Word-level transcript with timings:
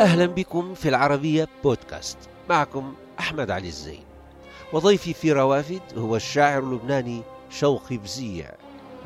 أهلا 0.00 0.26
بكم 0.26 0.74
في 0.74 0.88
العربية 0.88 1.48
بودكاست. 1.64 2.18
معكم 2.50 2.94
أحمد 3.18 3.50
علي 3.50 3.68
الزين. 3.68 4.04
وضيفي 4.72 5.14
في 5.14 5.32
روافد 5.32 5.80
هو 5.96 6.16
الشاعر 6.16 6.62
اللبناني 6.62 7.22
شوقي 7.50 7.96
بزيع 7.96 8.50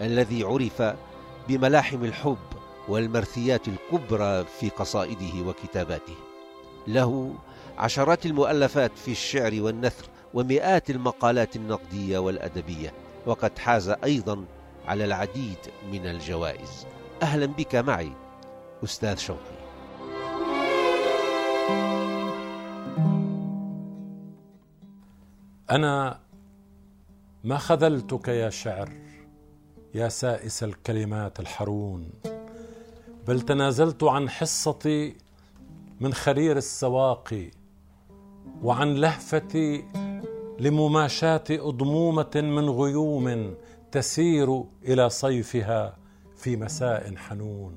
الذي 0.00 0.44
عرف 0.44 0.96
بملاحم 1.48 2.04
الحب 2.04 2.36
والمرثيات 2.88 3.62
الكبرى 3.68 4.44
في 4.60 4.68
قصائده 4.68 5.46
وكتاباته. 5.46 6.16
له 6.86 7.34
عشرات 7.78 8.26
المؤلفات 8.26 8.98
في 8.98 9.10
الشعر 9.10 9.52
والنثر 9.60 10.04
ومئات 10.34 10.90
المقالات 10.90 11.56
النقدية 11.56 12.18
والأدبية 12.18 12.92
وقد 13.26 13.58
حاز 13.58 13.88
أيضا 13.88 14.44
على 14.86 15.04
العديد 15.04 15.58
من 15.92 16.06
الجوائز. 16.06 16.86
أهلا 17.22 17.46
بك 17.46 17.74
معي 17.74 18.12
أستاذ 18.84 19.16
شوقي. 19.18 19.53
أنا 25.74 26.20
ما 27.44 27.58
خذلتك 27.58 28.28
يا 28.28 28.50
شعر 28.50 28.88
يا 29.94 30.08
سائس 30.08 30.62
الكلمات 30.64 31.40
الحرون 31.40 32.10
بل 33.26 33.40
تنازلت 33.40 34.04
عن 34.04 34.30
حصتي 34.30 35.16
من 36.00 36.14
خرير 36.14 36.56
السواقي 36.56 37.50
وعن 38.62 38.94
لهفتي 38.94 39.84
لمماشاة 40.60 41.44
أضمومة 41.50 42.32
من 42.34 42.70
غيوم 42.70 43.54
تسير 43.92 44.64
إلى 44.84 45.10
صيفها 45.10 45.96
في 46.36 46.56
مساء 46.56 47.16
حنون. 47.16 47.74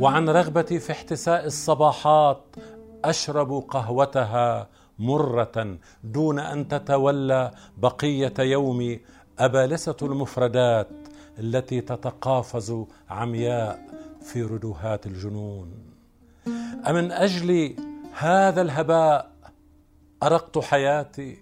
وعن 0.00 0.28
رغبتي 0.28 0.78
في 0.78 0.92
احتساء 0.92 1.46
الصباحات 1.46 2.56
أشرب 3.04 3.52
قهوتها 3.52 4.68
مرة 4.98 5.78
دون 6.04 6.38
أن 6.38 6.68
تتولى 6.68 7.50
بقية 7.78 8.34
يومي 8.38 9.00
أبالسة 9.38 9.96
المفردات 10.02 10.88
التي 11.38 11.80
تتقافز 11.80 12.84
عمياء 13.10 13.86
في 14.22 14.42
ردوهات 14.42 15.06
الجنون. 15.06 15.72
أمن 16.88 17.12
أجل 17.12 17.76
هذا 18.12 18.62
الهباء 18.62 19.32
أرقت 20.22 20.58
حياتي؟ 20.58 21.38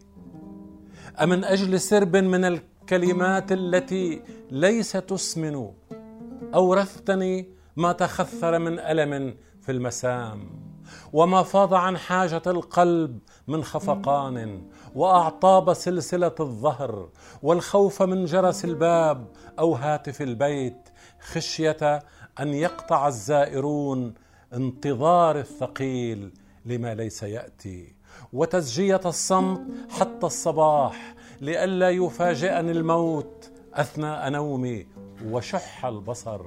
أمن 1.22 1.44
أجل 1.44 1.80
سرب 1.80 2.16
من 2.16 2.44
الكلمات 2.44 3.52
التي 3.52 4.22
ليس 4.50 4.92
تسمن؟ 4.92 5.70
أورثتني 6.54 7.46
ما 7.76 7.92
تخثر 7.92 8.58
من 8.58 8.78
ألم 8.78 9.34
في 9.62 9.72
المسام. 9.72 10.63
وما 11.12 11.42
فاض 11.42 11.74
عن 11.74 11.98
حاجة 11.98 12.42
القلب 12.46 13.18
من 13.48 13.64
خفقان 13.64 14.62
وأعطاب 14.94 15.72
سلسلة 15.72 16.34
الظهر 16.40 17.08
والخوف 17.42 18.02
من 18.02 18.24
جرس 18.24 18.64
الباب 18.64 19.26
أو 19.58 19.74
هاتف 19.74 20.22
البيت 20.22 20.88
خشية 21.20 22.02
أن 22.40 22.54
يقطع 22.54 23.08
الزائرون 23.08 24.14
انتظار 24.54 25.38
الثقيل 25.38 26.32
لما 26.64 26.94
ليس 26.94 27.22
يأتي 27.22 27.94
وتزجية 28.32 29.00
الصمت 29.06 29.60
حتى 29.90 30.26
الصباح 30.26 31.14
لئلا 31.40 31.90
يفاجئني 31.90 32.70
الموت 32.70 33.50
أثناء 33.74 34.30
نومي 34.30 34.86
وشح 35.26 35.86
البصر. 35.86 36.40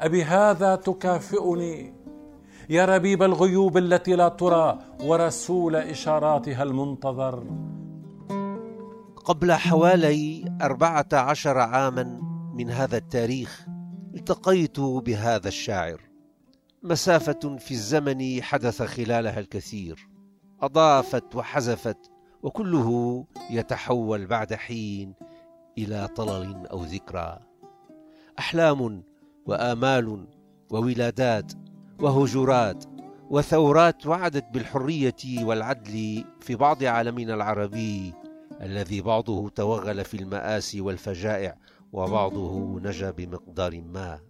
أبي 0.00 0.24
هذا 0.24 0.76
تكافئني 0.76 1.94
يا 2.70 2.84
ربيب 2.84 3.22
الغيوب 3.22 3.76
التي 3.76 4.16
لا 4.16 4.28
ترى 4.28 4.78
ورسول 5.02 5.76
إشاراتها 5.76 6.62
المنتظر. 6.62 7.46
قبل 9.16 9.52
حوالي 9.52 10.44
أربعة 10.62 11.08
عشر 11.12 11.58
عاما 11.58 12.20
من 12.54 12.70
هذا 12.70 12.96
التاريخ 12.96 13.66
التقيت 14.14 14.80
بهذا 14.80 15.48
الشاعر. 15.48 16.00
مسافة 16.82 17.56
في 17.58 17.70
الزمن 17.70 18.42
حدث 18.42 18.82
خلالها 18.82 19.40
الكثير. 19.40 20.08
أضافت 20.62 21.36
وحذفت 21.36 22.10
وكله 22.42 23.24
يتحول 23.50 24.26
بعد 24.26 24.54
حين 24.54 25.14
إلى 25.78 26.08
طلل 26.16 26.66
أو 26.66 26.84
ذكرى. 26.84 27.38
أحلام 28.38 29.02
وآمال 29.46 30.26
وولادات 30.70 31.52
وهجرات 32.02 32.84
وثورات 33.30 34.06
وعدت 34.06 34.44
بالحرية 34.52 35.44
والعدل 35.44 36.24
في 36.40 36.56
بعض 36.56 36.84
عالمنا 36.84 37.34
العربي 37.34 38.14
الذي 38.60 39.00
بعضه 39.00 39.48
توغل 39.48 40.04
في 40.04 40.16
المآسي 40.16 40.80
والفجائع 40.80 41.56
وبعضه 41.92 42.80
نجا 42.80 43.10
بمقدار 43.10 43.80
ما. 43.80 44.20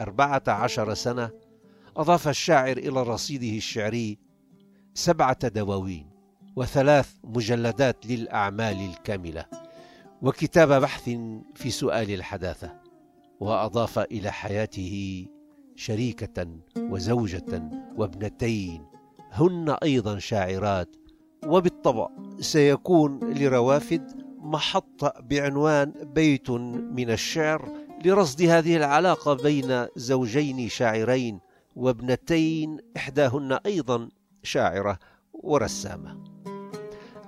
أربعة 0.00 0.42
عشر 0.48 0.94
سنة 0.94 1.30
أضاف 1.96 2.28
الشاعر 2.28 2.76
إلى 2.76 3.02
رصيده 3.02 3.56
الشعري 3.56 4.18
سبعة 4.94 5.48
دواوين 5.48 6.10
وثلاث 6.56 7.14
مجلدات 7.24 8.06
للأعمال 8.06 8.90
الكاملة 8.90 9.46
وكتاب 10.22 10.80
بحث 10.80 11.04
في 11.54 11.70
سؤال 11.70 12.10
الحداثة 12.10 12.80
وأضاف 13.40 13.98
إلى 13.98 14.30
حياته 14.30 15.26
شريكة 15.76 16.46
وزوجة 16.76 17.70
وابنتين. 17.96 18.86
هن 19.32 19.76
أيضا 19.82 20.18
شاعرات 20.18 20.96
وبالطبع 21.46 22.08
سيكون 22.40 23.20
لروافد 23.34 24.22
محطة 24.38 25.12
بعنوان 25.20 25.92
بيت 26.14 26.50
من 26.50 27.10
الشعر 27.10 27.72
لرصد 28.04 28.42
هذه 28.42 28.76
العلاقة 28.76 29.34
بين 29.34 29.86
زوجين 29.96 30.68
شاعرين 30.68 31.40
وابنتين 31.76 32.78
إحداهن 32.96 33.52
أيضا 33.66 34.08
شاعرة 34.42 34.98
ورسامة. 35.32 36.24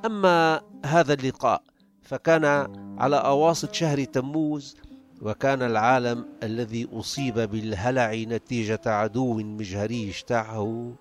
أما 0.04 0.60
هذا 0.84 1.12
اللقاء 1.14 1.62
فكان 2.02 2.44
على 2.98 3.16
أواسط 3.16 3.74
شهر 3.74 4.04
تموز 4.04 4.76
وكان 5.22 5.62
العالم 5.62 6.26
الذي 6.42 6.88
أصيب 6.92 7.34
بالهلع 7.34 8.14
نتيجة 8.14 8.80
عدو 8.86 9.34
مجهري 9.34 10.08
اجتاحه 10.08 10.92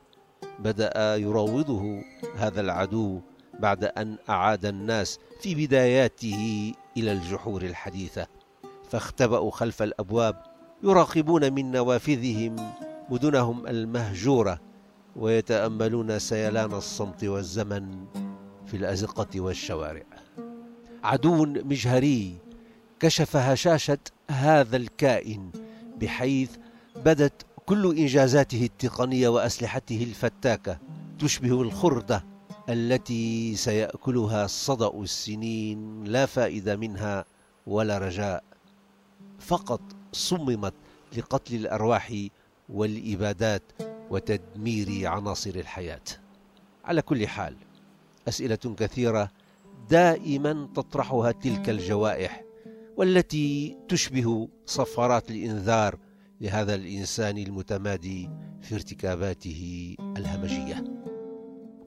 بدأ 0.60 1.16
يراوضه 1.16 2.02
هذا 2.36 2.62
العدو 2.62 3.22
بعد 3.60 3.84
أن 3.84 4.18
أعاد 4.30 4.66
الناس 4.66 5.20
في 5.42 5.56
بداياته 5.56 6.74
إلى 6.98 7.12
الجحور 7.12 7.62
الحديثة. 7.62 8.28
فاختبأوا 8.90 9.52
خلف 9.52 9.82
الأبواب 9.84 10.44
يراقبون 10.84 11.54
من 11.54 11.72
نوافذهم 11.72 12.56
مدنهم 13.10 13.68
المهجورة 13.68 14.62
ويتأملون 15.16 16.20
سيلان 16.20 16.74
الصمت 16.74 17.24
والزمن 17.24 18.06
في 18.66 18.78
الأزقة 18.78 19.42
والشوارع. 19.42 20.04
عدو 21.04 21.46
مجهري 21.46 22.47
كشف 23.00 23.36
هشاشة 23.36 23.98
هذا 24.32 24.78
الكائن 24.78 25.52
بحيث 26.02 26.52
بدت 26.96 27.46
كل 27.66 27.98
إنجازاته 27.98 28.66
التقنية 28.66 29.28
وأسلحته 29.28 30.04
الفتاكة 30.04 30.80
تشبه 31.20 31.62
الخردة 31.62 32.26
التي 32.70 33.56
سيأكلها 33.56 34.48
صدأ 34.48 34.92
السنين 35.02 36.04
لا 36.04 36.26
فائدة 36.26 36.76
منها 36.76 37.26
ولا 37.68 37.98
رجاء. 37.98 38.44
فقط 39.40 39.82
صممت 40.12 40.74
لقتل 41.18 41.56
الأرواح 41.56 42.14
والإبادات 42.70 43.64
وتدمير 44.10 45.08
عناصر 45.08 45.50
الحياة. 45.56 46.02
على 46.86 47.02
كل 47.02 47.28
حال 47.28 47.56
أسئلة 48.28 48.76
كثيرة 48.78 49.32
دائما 49.90 50.70
تطرحها 50.76 51.32
تلك 51.32 51.70
الجوائح. 51.70 52.47
والتي 52.98 53.78
تشبه 53.90 54.50
صفارات 54.66 55.32
الإنذار 55.32 55.98
لهذا 56.42 56.76
الإنسان 56.76 57.38
المتمادي 57.38 58.30
في 58.62 58.76
ارتكاباته 58.76 59.96
الهمجية. 60.18 60.84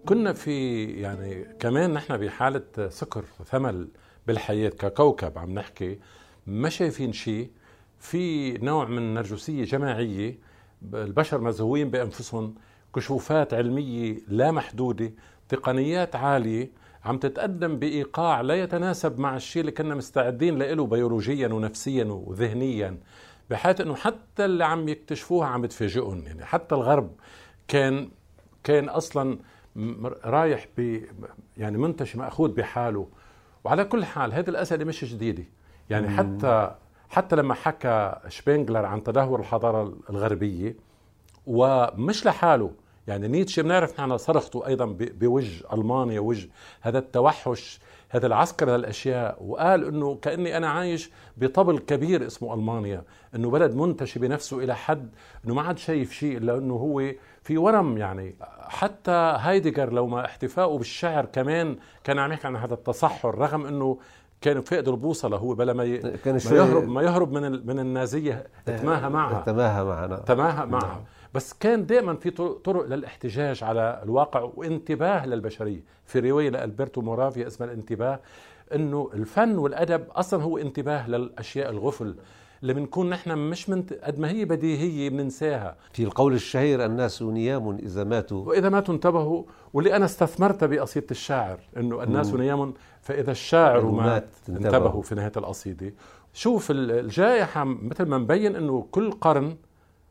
كنا 0.07 0.33
في 0.33 0.85
يعني 0.85 1.45
كمان 1.59 1.93
نحن 1.93 2.17
بحالة 2.17 2.89
سكر 2.89 3.25
ثمل 3.45 3.89
بالحياة 4.27 4.69
ككوكب 4.69 5.39
عم 5.39 5.55
نحكي 5.55 5.99
ما 6.47 6.69
شايفين 6.69 7.13
شيء. 7.13 7.51
في 7.99 8.53
نوع 8.53 8.85
من 8.85 8.99
النرجسية 8.99 9.65
جماعية 9.65 10.39
البشر 10.95 11.41
مزهوين 11.41 11.91
بأنفسهم 11.91 12.55
كشوفات 12.95 13.55
علمية 13.55 14.19
لا 14.29 14.51
محدودة 14.51 15.13
تقنيات 15.49 16.17
عالية 16.17 16.71
عم 17.05 17.19
تتقدم 17.19 17.79
بإيقاع 17.79 18.41
لا 18.41 18.55
يتناسب 18.55 19.19
مع 19.19 19.37
الشيء 19.37 19.61
اللي 19.61 19.73
كنا 19.73 19.95
مستعدين 19.95 20.59
له 20.59 20.87
بيولوجيا 20.87 21.49
ونفسيا 21.49 22.05
وذهنيا 22.05 22.97
بحيث 23.51 23.81
إنه 23.81 23.95
حتى 23.95 24.45
اللي 24.45 24.65
عم 24.65 24.89
يكتشفوها 24.89 25.49
عم 25.49 25.67
تفاجئهم 25.67 26.23
يعني 26.27 26.45
حتى 26.45 26.75
الغرب 26.75 27.11
كان 27.69 28.11
كان 28.65 28.89
أصلا 28.89 29.39
رايح 30.25 30.67
ب 30.79 31.01
يعني 31.57 31.79
منتج 31.79 32.17
مأخوذ 32.17 32.51
بحاله. 32.53 33.09
وعلى 33.65 33.85
كل 33.85 34.05
حال 34.05 34.33
هذه 34.35 34.51
الأسئلة 34.51 34.85
مش 34.85 35.05
جديدة. 35.05 35.45
يعني 35.91 36.09
مم. 36.09 36.17
حتى 36.17 36.75
حتى 37.11 37.37
لما 37.37 37.55
حكى 37.55 38.17
شبينجلر 38.29 38.87
عن 38.87 39.03
تدهور 39.03 39.41
الحضارة 39.41 39.95
الغربية 40.11 40.77
ومش 41.47 42.27
لحاله 42.27 42.71
يعني 43.07 43.29
نيتشه 43.29 43.63
بنعرف 43.63 44.01
نحن 44.01 44.17
صرخته 44.17 44.67
أيضا 44.67 44.97
بوجه 44.99 45.65
ألمانيا 45.73 46.21
وجه 46.21 46.49
هذا 46.81 46.99
التوحش 46.99 47.81
هذا 48.11 48.27
العسكر 48.27 48.77
للاشياء 48.77 49.37
وقال 49.41 49.85
إنه 49.85 50.15
كأني 50.15 50.57
أنا 50.57 50.69
عايش 50.69 51.11
بطبل 51.37 51.79
كبير 51.79 52.27
اسمه 52.27 52.55
ألمانيا 52.55 53.03
إنه 53.35 53.51
بلد 53.51 53.75
منتشي 53.75 54.19
بنفسه 54.19 54.59
إلى 54.59 54.77
حد 54.77 55.11
إنه 55.45 55.55
ما 55.55 55.63
عاد 55.63 55.79
شايف 55.79 56.13
شيء 56.13 56.37
إلا 56.37 56.59
إنه 56.59 56.75
هو 56.75 57.13
في 57.43 57.59
ورم 57.59 57.99
يعني. 57.99 58.35
حتى 58.61 59.11
هايدجر 59.11 59.93
لو 59.93 60.07
ما 60.07 60.25
احتفائه 60.25 60.79
بالشعر 60.79 61.25
كمان 61.25 61.77
كان 62.05 62.19
عم 62.19 62.33
يحكي 62.33 62.47
عن 62.47 62.57
هذا 62.57 62.75
التصحر 62.75 63.39
رغم 63.39 63.67
إنه 63.67 63.99
كان 64.41 64.61
فقد 64.61 64.89
البوصلة 64.89 65.37
هو 65.37 65.55
بلا 65.55 65.73
ما, 65.73 65.85
ي... 65.85 65.99
كان 65.99 66.39
ما 66.51 66.57
يهرب 66.57 66.89
ما 66.89 67.03
يهرب 67.03 67.33
من 67.33 67.45
ال... 67.45 67.67
من 67.67 67.79
النازية 67.79 68.47
تماهى 68.67 69.09
معها. 69.09 69.43
تماهى 69.47 69.85
معها 69.85 70.17
تماهى 70.17 70.67
معها. 70.67 70.87
نعم. 70.89 71.01
بس 71.35 71.53
كان 71.53 71.87
دائما 71.87 72.15
في 72.15 72.31
طرق 72.65 72.87
للاحتجاج 72.87 73.65
على 73.65 74.01
الواقع 74.03 74.51
وانتباه 74.57 75.27
للبشرية. 75.27 75.81
في 76.05 76.19
رواية 76.21 76.51
لألبرتو 76.51 77.01
مورافيا 77.01 77.47
اسمها 77.47 77.69
الانتباه 77.69 78.21
إنه 78.75 79.11
الفن 79.15 79.59
والأدب 79.59 80.05
أصلا 80.11 80.43
هو 80.43 80.59
انتباه 80.59 81.09
للأشياء 81.09 81.71
الغفل 81.71 82.15
اللي 82.63 82.75
بنكون 82.75 83.11
نحن 83.11 83.39
مش 83.39 83.69
من 83.69 83.83
قد 84.03 84.19
ما 84.19 84.31
هي 84.31 84.45
بديهية 84.45 85.11
بننساها. 85.11 85.77
في 85.93 86.05
القول 86.05 86.35
الشهير 86.35 86.85
الناس 86.85 87.23
نيام 87.23 87.77
إذا 87.77 88.05
ماتوا. 88.05 88.49
وإذا 88.49 88.69
ماتوا 88.69 88.95
انتبهوا 88.95 89.43
واللي 89.73 89.97
أنا 89.97 90.05
استثمرت 90.05 90.65
بقصيدة 90.65 91.07
الشاعر 91.11 91.61
إنه 91.77 92.03
الناس 92.03 92.35
نيام 92.35 92.75
فإذا 93.01 93.31
الشاعر 93.31 93.87
مات 93.87 94.29
انتبهوا. 94.49 94.67
انتبهوا 94.67 95.03
في 95.03 95.15
نهاية 95.15 95.33
القصيدة. 95.37 95.93
شوف 96.33 96.71
الجائحة 96.71 97.65
مثل 97.65 98.05
ما 98.05 98.19
مبين 98.19 98.57
إنه 98.57 98.87
كل 98.91 99.13
قرن 99.13 99.57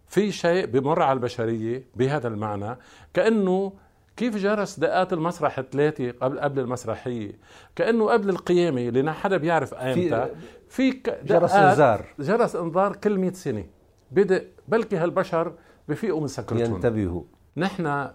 في 0.09 0.31
شيء 0.31 0.65
بمر 0.65 1.01
على 1.01 1.13
البشرية 1.13 1.83
بهذا 1.95 2.27
المعنى 2.27 2.77
كأنه 3.13 3.73
كيف 4.17 4.35
جرس 4.35 4.79
دقات 4.79 5.13
المسرح 5.13 5.59
الثلاثه 5.59 6.11
قبل 6.11 6.39
قبل 6.39 6.59
المسرحية؟ 6.59 7.31
كأنه 7.75 8.09
قبل 8.09 8.29
القيامة 8.29 8.81
اللي 8.81 9.13
حدا 9.13 9.37
بيعرف 9.37 9.73
ايمتى 9.73 10.27
في, 10.69 10.91
جرس 11.23 11.51
إنذار. 11.51 12.05
جرس 12.19 12.55
إنذار 12.55 12.95
كل 12.95 13.17
100 13.17 13.31
سنة. 13.31 13.65
بدأ 14.11 14.45
بلكي 14.67 14.97
هالبشر 14.97 15.53
بفيقوا 15.89 16.21
من 16.21 16.27
سكرتهم. 16.27 16.75
ينتبهوا. 16.75 17.23
نحن 17.57 18.07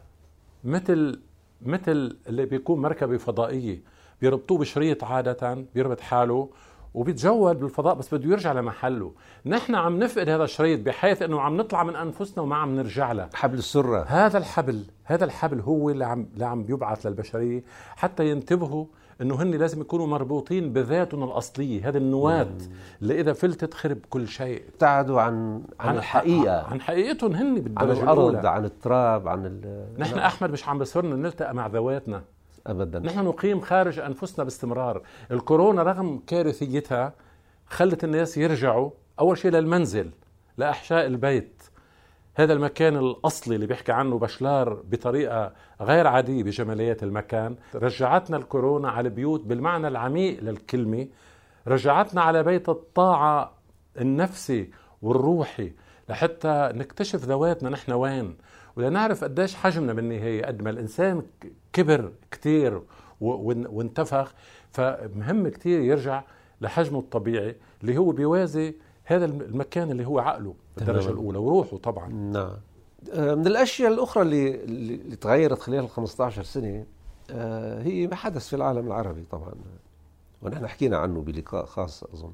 مثل 0.64 1.20
مثل 1.62 2.19
اللي 2.29 2.46
بيكون 2.46 2.82
مركبة 2.82 3.17
فضائية 3.17 3.82
بيربطوه 4.20 4.58
بشريط 4.58 5.05
عادة 5.05 5.64
بيربط 5.75 6.00
حاله 6.00 6.50
وبيتجول 6.94 7.55
بالفضاء 7.55 7.94
بس 7.94 8.14
بده 8.14 8.31
يرجع 8.31 8.52
لمحله. 8.52 9.12
نحن 9.46 9.75
عم 9.75 9.99
نفقد 9.99 10.29
هذا 10.29 10.44
الشريط 10.44 10.81
بحيث 10.81 11.23
إنه 11.23 11.41
عم 11.41 11.56
نطلع 11.56 11.82
من 11.85 11.96
أنفسنا 11.96 12.43
وما 12.43 12.56
عم 12.56 12.76
نرجع 12.76 13.12
له. 13.12 13.29
حبل 13.35 13.58
السرة. 13.58 14.05
هذا 14.08 14.38
الحبل 14.38 14.85
هذا 15.05 15.25
الحبل 15.25 15.61
هو 15.61 15.91
اللي 15.91 16.05
عم 16.05 16.26
اللي 16.35 16.44
عم 16.44 16.62
بيبعث 16.64 17.06
للبشرية 17.06 17.64
حتى 17.96 18.31
ينتبهوا 18.31 18.87
إنه 19.20 19.43
هن 19.43 19.50
لازم 19.50 19.81
يكونوا 19.81 20.06
مربوطين 20.06 20.73
بذاتهم 20.73 21.25
الأصلية 21.25 21.88
هذه 21.88 21.96
النواة 21.96 22.49
اللي 23.02 23.20
إذا 23.20 23.32
فلتت 23.32 23.75
خرب 23.75 23.99
كل 24.11 24.29
شيء. 24.29 24.62
ابتعدوا 24.69 25.20
عن 25.20 25.62
عن 25.81 25.96
الحقيقة. 25.96 26.62
عن 26.62 26.81
حقيقتهم 26.81 27.35
هن 27.35 27.55
بالدرجة 27.55 27.91
عن 27.91 28.02
الأرض 28.02 28.19
الأولى. 28.19 28.49
عن 28.49 28.64
التراب 28.64 29.29
عن 29.29 29.61
نحن 29.99 30.19
أحمد 30.19 30.50
مش 30.50 30.69
عم 30.69 30.79
بصرنا 30.79 31.17
نلتقى 31.17 31.55
مع 31.55 31.67
ذواتنا. 31.67 32.23
ابدا. 32.66 32.99
نحن 32.99 33.25
نقيم 33.25 33.61
خارج 33.61 33.99
أنفسنا 33.99 34.44
باستمرار. 34.44 35.02
الكورونا 35.31 35.82
رغم 35.82 36.22
كارثيتها 36.26 37.12
خلت 37.66 38.05
الناس 38.05 38.37
يرجعوا 38.37 38.90
أول 39.20 39.38
شيء 39.38 39.50
للمنزل 39.50 40.11
لأحشاء 40.56 41.06
البيت. 41.06 41.62
هذا 42.34 42.52
المكان 42.52 42.96
الأصلي 42.96 43.55
اللي 43.55 43.66
بيحكي 43.66 43.93
عنه 43.93 44.19
بشلار 44.19 44.75
بطريقة 44.75 45.52
غير 45.81 46.06
عادية 46.06 46.43
بجماليات 46.43 47.02
المكان. 47.02 47.56
رجعتنا 47.75 48.37
الكورونا 48.37 48.90
على 48.90 49.08
البيوت 49.08 49.40
بالمعنى 49.40 49.88
العميق 49.88 50.40
للكلمة. 50.43 51.08
رجعتنا 51.67 52.22
على 52.22 52.43
بيت 52.43 52.69
الطاعة 52.69 53.55
النفسي 54.00 54.70
والروحي 55.02 55.72
لحتى 56.08 56.70
نكتشف 56.75 57.25
ذواتنا 57.25 57.70
نحن 57.70 57.93
وين. 57.93 58.37
ولنعرف 58.76 59.24
قديش 59.24 59.54
حجمنا 59.54 59.92
بالنهاية 59.92 60.46
قد 60.46 60.62
ما 60.62 60.70
الإنسان 60.70 61.22
كبر 61.72 62.12
كتير 62.30 62.82
وانتفخ 63.20 64.34
فمهم 64.70 65.48
كتير 65.48 65.80
يرجع 65.80 66.22
لحجمه 66.60 66.98
الطبيعي 66.98 67.56
اللي 67.82 67.98
هو 67.98 68.10
بيوازي 68.10 68.74
هذا 69.04 69.24
المكان 69.24 69.90
اللي 69.90 70.06
هو 70.06 70.18
عقله 70.18 70.54
بالدرجة 70.76 71.08
الأولى 71.08 71.38
وروحه 71.38 71.76
طبعا. 71.76 72.08
نعم. 72.08 72.56
آه، 73.12 73.34
من 73.34 73.46
الأشياء 73.46 73.92
الأخرى 73.92 74.22
اللي 74.22 74.64
اللي 74.64 75.16
تغيرت 75.16 75.58
خلال 75.58 75.78
ال 75.84 75.88
15 75.88 76.42
سنة 76.42 76.86
آه، 77.30 77.82
هي 77.82 78.06
ما 78.06 78.16
حدث 78.16 78.48
في 78.48 78.56
العالم 78.56 78.86
العربي 78.86 79.24
طبعا. 79.30 79.52
ونحن 80.42 80.66
حكينا 80.66 80.98
عنه 80.98 81.20
بلقاء 81.20 81.64
خاص 81.64 82.04
أظن. 82.04 82.32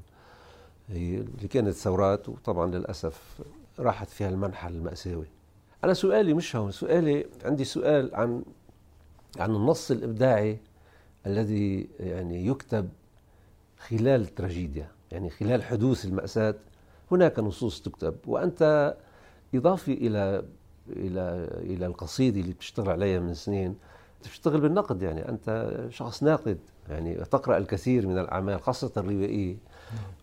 هي 0.89 1.15
اللي 1.17 1.47
كانت 1.47 1.69
ثورات 1.69 2.29
وطبعا 2.29 2.71
للأسف 2.71 3.41
راحت 3.79 4.09
فيها 4.09 4.29
المنحى 4.29 4.67
المأساوي. 4.67 5.27
أنا 5.83 5.93
سؤالي 5.93 6.33
مش 6.33 6.55
هون 6.55 6.71
سؤالي 6.71 7.25
عندي 7.45 7.63
سؤال 7.63 8.15
عن 8.15 8.43
عن 9.39 9.55
النص 9.55 9.91
الإبداعي 9.91 10.59
الذي 11.25 11.89
يعني 11.99 12.47
يكتب 12.47 12.89
خلال 13.77 14.21
التراجيديا 14.21 14.87
يعني 15.11 15.29
خلال 15.29 15.63
حدوث 15.63 16.05
المأساة 16.05 16.55
هناك 17.11 17.39
نصوص 17.39 17.81
تكتب. 17.81 18.15
وأنت 18.27 18.95
إضافي 19.55 19.93
إلى 19.93 20.43
إلى 20.89 21.47
إلى 21.53 21.85
القصيدة 21.85 22.39
اللي 22.41 22.53
بتشتغل 22.53 22.89
عليها 22.89 23.19
من 23.19 23.33
سنين 23.33 23.75
تشتغل 24.23 24.61
بالنقد 24.61 25.01
يعني. 25.01 25.29
أنت 25.29 25.77
شخص 25.89 26.23
ناقد 26.23 26.57
يعني 26.89 27.15
تقرأ 27.15 27.57
الكثير 27.57 28.07
من 28.07 28.17
الأعمال 28.17 28.61
خاصة 28.61 28.91
الروائية. 28.97 29.57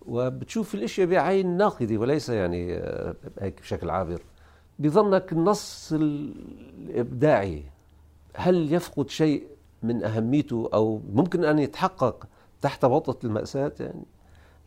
وبتشوف 0.07 0.75
الأشياء 0.75 1.07
بعين 1.07 1.57
ناقدة 1.57 1.97
وليس 1.97 2.29
يعني 2.29 2.75
آه، 2.75 3.15
هيك 3.41 3.61
بشكل 3.61 3.91
عابر. 3.91 4.23
بظنك 4.79 5.33
النص 5.33 5.93
الإبداعي 5.93 7.63
هل 8.35 8.73
يفقد 8.73 9.11
شيء 9.11 9.47
من 9.83 10.05
أهميته 10.05 10.71
أو 10.75 11.01
ممكن 11.13 11.45
أن 11.45 11.59
يتحقق 11.59 12.27
تحت 12.61 12.85
بطة 12.85 13.27
المأساة 13.27 13.73
يعني؟ 13.81 14.05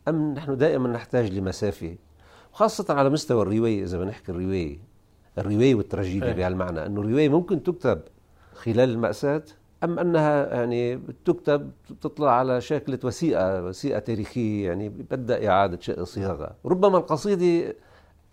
أم 0.08 0.34
نحن 0.34 0.56
دائما 0.56 0.88
نحتاج 0.88 1.32
لمسافة 1.32 1.96
خاصة 2.52 2.94
على 2.94 3.10
مستوى 3.10 3.42
الرواية؟ 3.42 3.82
إذا 3.82 3.98
بنحكي 3.98 4.32
الرواية 4.32 4.78
الرواية 5.38 5.74
والتراجيديا 5.74 6.28
إيه. 6.28 6.34
بهالمعنى 6.34 6.86
أنه 6.86 7.00
الرواية 7.00 7.28
ممكن 7.28 7.62
تكتب 7.62 8.00
خلال 8.54 8.90
المأساة 8.90 9.42
أم 9.84 9.98
أنها 9.98 10.54
يعني 10.54 11.00
تكتب 11.24 11.70
تطلع 12.00 12.30
على 12.30 12.60
شكلة 12.60 12.98
وثيقة 13.04 13.64
وثيقة 13.64 13.98
تاريخية 13.98 14.66
يعني 14.66 14.88
بدأ 14.88 15.48
إعادة 15.48 16.04
صياغة. 16.04 16.50
ربما 16.66 16.98
القصيدة 16.98 17.74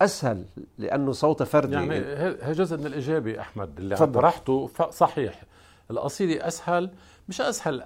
أسهل 0.00 0.44
لأنه 0.78 1.12
صوت 1.12 1.42
فردي. 1.42 1.74
يعني 1.74 1.94
هي 2.42 2.52
جزء 2.52 2.76
من 2.76 2.86
الاجابه 2.86 3.40
أحمد 3.40 3.78
اللي 3.78 3.96
طرحته. 3.96 4.70
صحيح 4.90 5.42
القصيده 5.90 6.46
أسهل 6.46 6.90
مش 7.28 7.40
أسهل. 7.40 7.82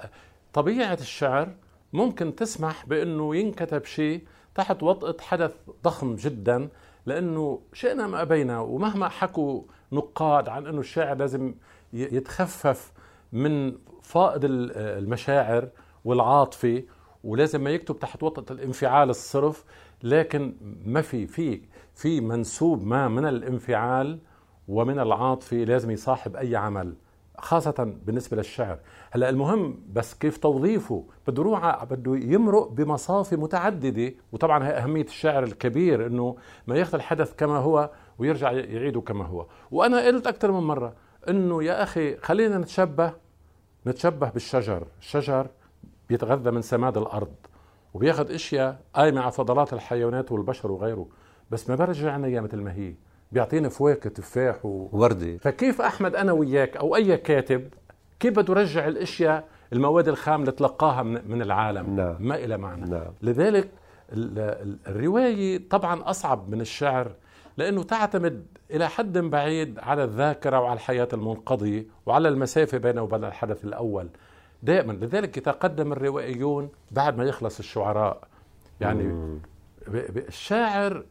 طبيعة 0.52 0.98
الشعر 1.00 1.54
ممكن 1.92 2.36
تسمح 2.36 2.86
بأنه 2.86 3.36
ينكتب 3.36 3.84
شيء 3.84 4.24
تحت 4.54 4.82
وطأة 4.82 5.16
حدث 5.20 5.52
ضخم 5.84 6.14
جدا 6.16 6.68
لأنه 7.06 7.60
شئنا 7.72 8.06
ما 8.06 8.22
أبينا 8.22 8.60
ومهما 8.60 9.08
حكوا 9.08 9.62
نقاد 9.92 10.48
عن 10.48 10.66
أنه 10.66 10.80
الشاعر 10.80 11.16
لازم 11.16 11.54
يتخفف 11.92 12.92
من 13.32 13.72
فائض 14.02 14.40
المشاعر 14.44 15.68
والعاطفة 16.04 16.82
ولازم 17.24 17.64
ما 17.64 17.70
يكتب 17.70 17.98
تحت 17.98 18.22
وطأة 18.22 18.54
الانفعال 18.54 19.10
الصرف. 19.10 19.64
لكن 20.02 20.54
ما 20.84 21.02
في 21.02 21.26
في 21.26 21.60
في 21.94 22.20
منسوب 22.20 22.86
ما 22.86 23.08
من 23.08 23.26
الانفعال 23.26 24.18
ومن 24.68 24.98
العاطفة 24.98 25.56
لازم 25.56 25.90
يصاحب 25.90 26.36
أي 26.36 26.56
عمل 26.56 26.94
خاصة 27.38 27.94
بالنسبة 28.04 28.36
للشعر. 28.36 28.78
هلأ 29.10 29.28
المهم 29.28 29.80
بس 29.92 30.14
كيف 30.14 30.36
توظيفه؟ 30.36 31.04
بده 31.28 31.84
بده 31.84 32.16
يمرق 32.16 32.68
بمصافي 32.68 33.36
متعددة 33.36 34.14
وطبعا 34.32 34.64
هي 34.64 34.70
أهمية 34.70 35.04
الشعر 35.04 35.44
الكبير 35.44 36.06
إنه 36.06 36.36
ما 36.66 36.76
ياخذ 36.76 36.94
الحدث 36.94 37.34
كما 37.36 37.56
هو 37.56 37.90
ويرجع 38.18 38.52
يعيده 38.52 39.00
كما 39.00 39.24
هو. 39.24 39.46
وأنا 39.70 40.06
قلت 40.06 40.26
أكثر 40.26 40.52
من 40.52 40.60
مرة 40.60 40.94
إنه 41.28 41.62
يا 41.62 41.82
أخي 41.82 42.16
خلينا 42.16 42.58
نتشبه 42.58 43.12
نتشبه 43.86 44.30
بالشجر. 44.30 44.86
الشجر 45.00 45.46
بيتغذى 46.08 46.50
من 46.50 46.62
سماد 46.62 46.96
الأرض 46.98 47.34
وبياخذ 47.94 48.34
أشياء 48.34 48.80
قايمة 48.94 49.20
على 49.20 49.32
فضلات 49.32 49.72
الحيوانات 49.72 50.32
والبشر 50.32 50.72
وغيره. 50.72 51.08
بس 51.50 51.70
ما 51.70 51.76
برجع 51.76 52.12
عنا 52.12 52.26
اياه 52.26 52.40
مثل 52.40 52.56
ما 52.56 52.72
هي. 52.74 52.94
بيعطيني 53.32 53.70
فواكه 53.70 54.10
تفاح 54.10 54.64
و... 54.66 54.88
وردة. 54.92 55.36
فكيف 55.36 55.80
أحمد 55.80 56.14
أنا 56.16 56.32
وياك 56.32 56.76
أو 56.76 56.96
أي 56.96 57.16
كاتب 57.16 57.68
كيف 58.20 58.36
بده 58.38 58.60
يرجع 58.60 58.88
الأشياء 58.88 59.44
المواد 59.72 60.08
الخام 60.08 60.40
اللي 60.40 60.52
تلقاها 60.52 61.02
من, 61.02 61.20
من 61.30 61.42
العالم؟ 61.42 61.96
نعم. 61.96 62.16
ما 62.20 62.34
إلى 62.34 62.56
معنى. 62.56 62.90
نعم. 62.90 63.12
لذلك 63.22 63.68
ال- 64.12 64.38
ال- 64.38 64.78
الرواية 64.88 65.68
طبعا 65.68 66.10
أصعب 66.10 66.50
من 66.50 66.60
الشعر 66.60 67.10
لأنه 67.56 67.82
تعتمد 67.82 68.46
إلى 68.70 68.88
حد 68.88 69.18
بعيد 69.18 69.78
على 69.78 70.04
الذاكرة 70.04 70.60
وعلى 70.60 70.74
الحياة 70.76 71.08
المنقضية 71.12 71.86
وعلى 72.06 72.28
المسافة 72.28 72.78
بينه 72.78 73.02
وبين 73.02 73.24
الحدث 73.24 73.64
الأول. 73.64 74.08
دائما. 74.62 74.92
لذلك 74.92 75.36
يتقدم 75.36 75.92
الروائيون 75.92 76.68
بعد 76.90 77.18
ما 77.18 77.24
يخلص 77.24 77.58
الشعراء 77.58 78.20
يعني 78.80 79.02
ب- 79.02 79.38
الشاعر 79.88 81.04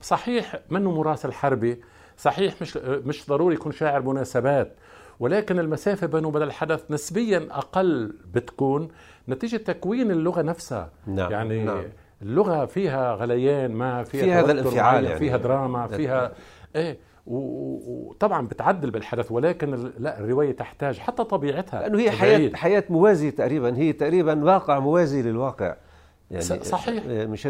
صحيح 0.00 0.56
منه 0.70 0.90
مراسل 0.90 1.32
حربي 1.32 1.80
صحيح 2.16 2.54
مش 2.62 2.76
مش 2.76 3.28
ضروري 3.28 3.54
يكون 3.54 3.72
شاعر 3.72 4.02
مناسبات 4.02 4.76
ولكن 5.20 5.58
المسافة 5.58 6.06
بينه 6.06 6.28
وبين 6.28 6.42
الحدث 6.42 6.90
نسبيا 6.90 7.48
أقل 7.50 8.14
بتكون 8.34 8.88
نتيجة 9.28 9.56
تكوين 9.56 10.10
اللغة 10.10 10.42
نفسها 10.42 10.90
نعم، 11.06 11.32
يعني 11.32 11.64
نعم. 11.64 11.84
اللغة 12.22 12.64
فيها 12.64 13.14
غليان 13.14 13.72
ما 13.72 14.04
فيها 14.04 14.22
فيها 14.22 14.40
هذا 14.40 14.52
الانفعال 14.52 15.04
يعني. 15.04 15.18
فيها 15.18 15.36
دراما 15.36 15.86
فيها 15.86 16.32
إيه 16.76 16.98
وطبعا 17.26 18.46
بتعدل 18.46 18.90
بالحدث 18.90 19.32
ولكن 19.32 19.90
لا 19.98 20.20
الرواية 20.20 20.56
تحتاج 20.56 20.98
حتى 20.98 21.24
طبيعتها 21.24 21.80
لأنه 21.80 21.98
هي 21.98 22.10
حياة. 22.10 22.50
حياة 22.54 22.84
موازية 22.90 23.30
تقريبا 23.30 23.76
هي 23.76 23.92
تقريبا 23.92 24.44
واقع 24.44 24.78
موازي 24.78 25.22
للواقع 25.22 25.76
يعني 26.30 26.42
صحيح. 26.64 27.04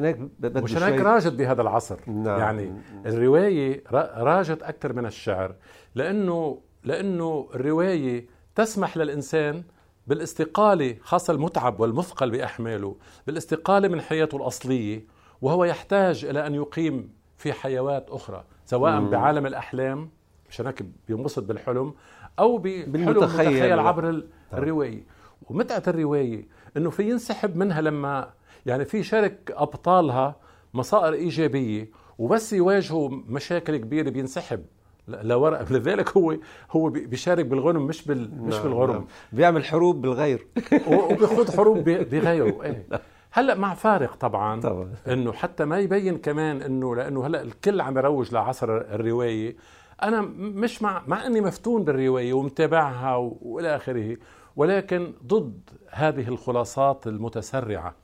هيك 0.04 0.16
بده 0.38 0.60
مشان 0.60 0.82
هيك 0.82 0.94
شوي- 0.96 1.02
راجت 1.04 1.32
بهذا 1.32 1.62
العصر 1.62 1.96
نعم. 2.06 2.38
يعني 2.40 2.72
الرواية 3.06 3.82
را- 3.92 4.10
راجت 4.24 4.62
أكثر 4.62 4.92
من 4.92 5.06
الشعر 5.06 5.54
لأنه 5.94 6.60
لأنه 6.84 7.48
الرواية 7.54 8.26
تسمح 8.54 8.96
للإنسان 8.96 9.62
بالاستقالة 10.06 10.96
خاصة 11.02 11.32
المتعب 11.32 11.80
والمثقل 11.80 12.30
بأحماله 12.30 12.96
بالاستقالة 13.26 13.88
من 13.88 14.00
حياته 14.00 14.36
الأصلية 14.36 15.04
وهو 15.42 15.64
يحتاج 15.64 16.24
إلى 16.24 16.46
أن 16.46 16.54
يقيم 16.54 17.12
في 17.36 17.52
حيوات 17.52 18.10
أخرى 18.10 18.44
سواء 18.64 19.04
بعالم 19.04 19.46
الأحلام 19.46 20.08
مشان 20.50 20.66
هيك 20.66 20.82
بينبسط 21.08 21.42
بالحلم 21.42 21.94
أو 22.38 22.58
بحلم 22.58 22.92
بالمتخيل. 22.92 23.48
متخيل 23.50 23.78
عبر 23.78 24.08
ال- 24.10 24.28
الرواية 24.52 25.02
ومتعة 25.50 25.82
الرواية 25.88 26.46
إنه 26.76 26.90
في 26.90 27.10
ينسحب 27.10 27.56
منها 27.56 27.80
لما 27.80 28.30
يعني 28.66 28.84
في 28.84 29.02
شرك 29.02 29.52
أبطالها 29.56 30.36
مصائر 30.74 31.12
إيجابية 31.14 31.90
وبس 32.18 32.52
يواجهوا 32.52 33.08
مشاكل 33.28 33.76
كبيرة 33.76 34.10
بينسحب 34.10 34.64
لورق 35.08 35.62
لذلك 35.72 36.16
هو 36.16 36.36
هو 36.70 36.88
بي- 36.90 37.06
بيشارك 37.06 37.46
بالغنم 37.46 37.82
مش 37.86 38.06
بال 38.06 38.42
مش 38.42 38.54
نعم، 38.54 38.62
بالغرم 38.62 38.92
نعم. 38.92 39.04
بيعمل 39.32 39.64
حروب 39.64 40.00
بالغير. 40.02 40.46
وبيخوض 41.10 41.50
حروب 41.56 41.78
بغيره. 41.84 42.62
إيه. 42.64 42.86
هلأ 43.32 43.54
مع 43.54 43.74
فارق 43.74 44.14
طبعا 44.16 44.60
طبعا. 44.60 44.94
إنه 45.08 45.32
حتى 45.32 45.64
ما 45.64 45.78
يبين 45.78 46.18
كمان 46.18 46.62
إنه 46.62 46.96
لأنه 46.96 47.26
هلأ 47.26 47.42
الكل 47.42 47.80
عم 47.80 47.98
يروج 47.98 48.32
لعصر 48.34 48.76
الرواية. 48.76 49.56
أنا 50.02 50.20
مش 50.38 50.82
مع 50.82 51.02
مع 51.06 51.26
إني 51.26 51.40
مفتون 51.40 51.84
بالرواية 51.84 52.32
ومتابعها 52.32 53.16
وإلى 53.16 53.76
آخره 53.76 54.16
ولكن 54.56 55.12
ضد 55.26 55.60
هذه 55.90 56.28
الخلاصات 56.28 57.06
المتسرعة. 57.06 57.94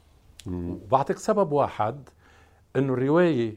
وبعطيك 0.46 1.18
سبب 1.18 1.52
واحد 1.52 2.08
إنه 2.76 2.92
الروايه 2.92 3.56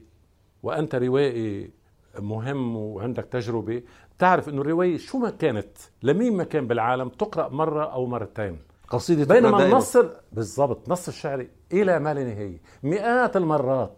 وأنت 0.62 0.94
روائي 0.94 1.70
مهم 2.18 2.76
وعندك 2.76 3.24
تجربة 3.24 3.82
تعرف 4.18 4.48
إنه 4.48 4.60
الروايه 4.60 4.96
شو 4.96 5.18
ما 5.18 5.30
كانت 5.30 5.78
لمين 6.02 6.36
ما 6.36 6.44
كان 6.44 6.66
بالعالم 6.66 7.08
تقرأ 7.08 7.48
مرة 7.48 7.84
أو 7.84 8.06
مرتين. 8.06 8.58
قصيدة 8.88 9.34
بينما. 9.34 9.66
النص 9.66 9.96
بالضبط 10.32 10.88
نص 10.88 11.08
الشعري 11.08 11.50
إلى 11.72 11.98
ما 11.98 12.14
لا 12.14 12.24
نهاية. 12.24 12.60
مئات 12.82 13.36
المرات 13.36 13.96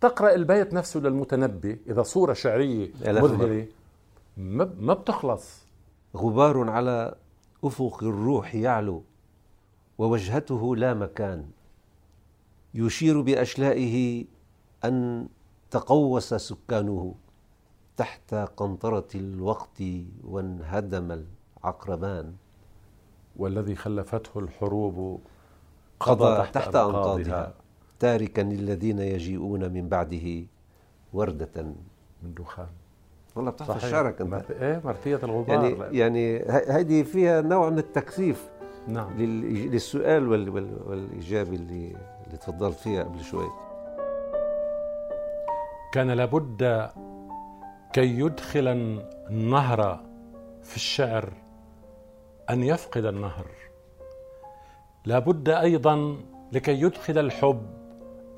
تقرأ 0.00 0.34
البيت 0.34 0.74
نفسه 0.74 1.00
للمتنبي 1.00 1.80
إذا 1.88 2.02
صورة 2.02 2.32
شعرية 2.32 2.90
مذهلة 3.06 3.66
ما 4.36 4.70
ما 4.80 4.94
بتخلص. 4.94 5.66
غبار 6.16 6.70
على 6.70 7.14
أفق 7.64 8.02
الروح 8.02 8.54
يعلو 8.54 9.02
ووجهته 9.98 10.76
لا 10.76 10.94
مكان. 10.94 11.44
يشير 12.74 13.20
بأشلائه 13.20 14.24
أن 14.84 15.28
تقوس 15.70 16.34
سكانه 16.34 17.14
تحت 17.96 18.34
قنطرة 18.34 19.08
الوقت 19.14 19.82
وانهدم 20.24 21.22
العقربان. 21.62 22.32
والذي 23.36 23.74
خلفته 23.74 24.38
الحروب 24.40 25.20
قضى 26.00 26.36
تحت 26.38 26.54
تحت, 26.54 26.66
أنقاضها. 26.76 27.16
أنقاضها 27.16 27.54
تاركا 27.98 28.42
الذين 28.42 28.98
يجيئون 28.98 29.72
من 29.72 29.88
بعده 29.88 30.44
وردة 31.12 31.62
من 32.22 32.34
دخان. 32.34 32.66
والله 33.36 33.50
بتحفظ 33.50 33.90
شعرك 33.90 34.20
انت 34.20 34.30
مرت... 34.30 34.50
إيه 34.50 34.80
مرثيه 34.84 35.16
الغبار. 35.22 35.48
يعني 35.64 35.98
يعني 35.98 36.38
ه- 36.38 36.76
هيدي 36.76 37.04
فيها 37.04 37.40
نوع 37.40 37.70
من 37.70 37.78
التكثيف 37.78 38.48
نعم. 38.88 39.16
لل- 39.18 39.70
للسؤال 39.70 40.28
وال- 40.28 40.48
وال- 40.48 40.82
والإجابة 40.86 41.54
اللي 41.56 41.96
اللي 42.30 42.38
تفضلت 42.38 42.78
فيها 42.78 43.02
قبل 43.02 43.24
شوي 43.24 43.50
كان 45.92 46.10
لابد 46.10 46.90
كي 47.92 48.20
يدخل 48.20 48.68
النهر 49.30 50.00
في 50.62 50.76
الشعر 50.76 51.32
أن 52.50 52.62
يفقد 52.62 53.04
النهر. 53.04 53.46
لابد 55.04 55.48
أيضا 55.48 56.16
لكي 56.52 56.80
يدخل 56.80 57.18
الحب 57.18 57.66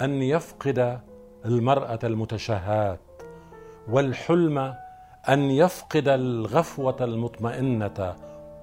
أن 0.00 0.22
يفقد 0.22 1.00
المرأة 1.44 1.98
المتشهات 2.04 3.00
والحلم 3.88 4.74
أن 5.28 5.40
يفقد 5.50 6.08
الغفوة 6.08 6.96
المطمئنة 7.00 8.16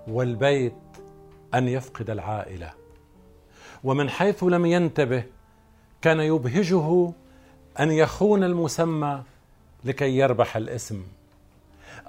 والبيت 0.08 0.74
أن 1.54 1.68
يفقد 1.68 2.10
العائلة. 2.10 2.72
ومن 3.84 4.10
حيث 4.10 4.44
لم 4.44 4.66
ينتبه 4.66 5.24
كان 6.02 6.20
يبهجه 6.20 7.12
أن 7.80 7.92
يخون 7.92 8.44
المسمى 8.44 9.24
لكي 9.86 10.18
يربح 10.18 10.58
الاسم 10.58 11.04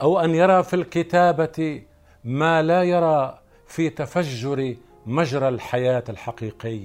أو 0.00 0.20
أن 0.20 0.34
يرى 0.34 0.62
في 0.62 0.76
الكتابة 0.76 1.82
ما 2.24 2.62
لا 2.62 2.82
يرى 2.82 3.38
في 3.66 3.90
تفجر 3.90 4.76
مجرى 5.06 5.48
الحياة 5.48 6.04
الحقيقي 6.08 6.80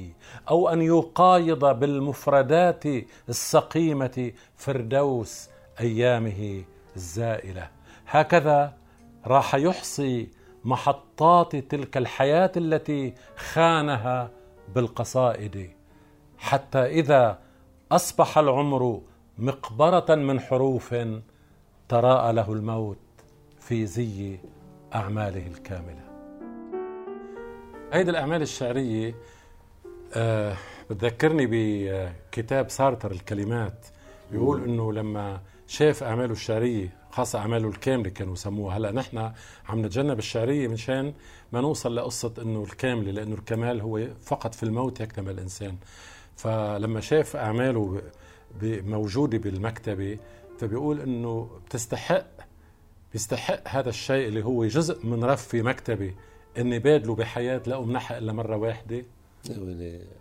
أو 0.50 0.70
أن 0.70 0.82
يقايض 0.82 1.66
بالمفردات 1.66 2.84
السقيمة 3.30 4.32
فردوس 4.56 5.50
أيامه 5.80 6.64
الزائلة. 6.96 7.70
هكذا 8.08 8.74
راح 9.28 9.56
يحصي 9.56 10.28
محطات 10.66 11.56
تلك 11.56 11.98
الحياة 11.98 12.52
التي 12.58 13.14
خانها 13.38 14.30
بالقصائد 14.76 15.70
حتى 16.38 16.80
إذا 16.86 17.40
أصبح 17.92 18.38
العمر 18.38 19.02
مقبرة 19.38 20.16
من 20.16 20.40
حروف 20.40 20.96
تراءى 21.90 22.34
له 22.34 22.54
الموت 22.54 22.98
في 23.60 23.86
زي 23.86 24.40
أعماله 24.96 25.48
الكاملة. 25.48 26.06
هيدي 27.94 28.12
الأعمال 28.12 28.42
الشعرية 28.42 29.16
آه 30.14 30.56
بتذكرني 30.90 31.48
بكتاب 31.52 32.70
سارتر 32.70 33.12
الكلمات 33.12 33.86
بيقول 34.32 34.64
إنه 34.64 34.94
لما 34.94 35.40
شاف 35.68 36.04
أعماله 36.04 36.32
الشعرية 36.32 36.90
خاصة 37.16 37.40
أعماله 37.40 37.68
الكاملة 37.70 38.10
كانوا 38.10 38.34
يسموها. 38.34 38.78
هلأ 38.78 38.92
نحن 38.92 39.32
عم 39.70 39.86
نتجنب 39.86 40.20
الشعرية 40.20 40.68
منشان 40.68 41.14
ما 41.52 41.62
نوصل 41.62 41.96
لقصة 41.96 42.34
إنه 42.42 42.64
الكاملة 42.64 43.12
لأنه 43.12 43.34
الكمال 43.36 43.82
هو 43.82 44.08
فقط 44.22 44.54
في 44.56 44.64
الموت 44.64 45.00
يكتمل 45.00 45.32
الإنسان. 45.32 45.76
فلما 46.38 47.00
شاف 47.00 47.36
أعماله 47.36 48.02
ب- 48.62 48.88
موجوده 48.88 49.38
بالمكتبة 49.38 50.18
فبيقول 50.60 51.00
إنه 51.02 51.50
بتستحق 51.66 52.26
بيستحق 53.14 53.60
هذا 53.68 53.90
الشيء 53.90 54.28
اللي 54.28 54.44
هو 54.46 54.66
جزء 54.66 55.06
من 55.06 55.24
رف 55.24 55.48
في 55.48 55.62
مكتبة 55.62 56.14
إني 56.58 56.80
بادله 56.80 57.16
بحياة 57.16 57.62
لا 57.68 57.80
امنحها 57.80 58.18
إلا 58.18 58.34
مرة 58.34 58.58
واحدة. 58.58 59.04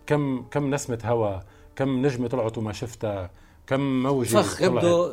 كم 0.07 0.43
كم 0.51 0.75
نسمة 0.75 0.99
هواء 1.05 1.45
كم 1.77 2.07
نجمة 2.07 2.29
طلعت 2.29 2.59
وما 2.59 2.73
شفتها. 2.73 3.31
كم 3.67 4.03
موجة 4.03 4.29
فخ 4.37 4.59
طلعت. 4.59 4.85
يبدو 4.85 5.13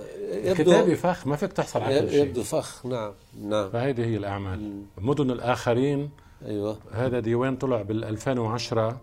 كتابي 0.53 0.72
يبدو 0.81 0.96
فخ 0.96 1.27
ما 1.27 1.36
فيك 1.36 1.53
تحصل 1.53 1.81
على 1.81 2.00
كل 2.01 2.10
شيء. 2.10 2.25
يبدو 2.25 2.43
فخ 2.43 2.86
نعم 2.86 3.12
نعم. 3.41 3.70
فهيدي 3.70 4.05
هي 4.05 4.17
الأعمال. 4.17 4.81
مدن 4.98 5.31
الآخرين 5.31 6.10
أيوه. 6.46 6.77
هذا 6.91 7.20
ديوان 7.20 7.55
طلع 7.55 7.81
بال 7.81 8.03
2010 8.05 8.98